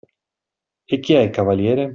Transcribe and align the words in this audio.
E 0.87 0.99
chi 0.99 1.13
è 1.13 1.19
il 1.19 1.29
cavaliere? 1.29 1.89